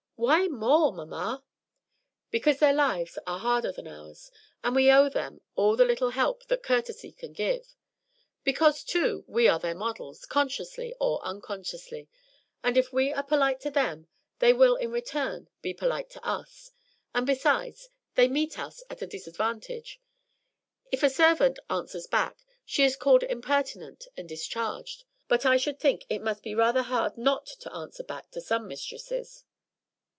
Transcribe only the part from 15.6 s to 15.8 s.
be